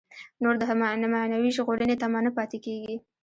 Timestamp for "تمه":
2.01-2.19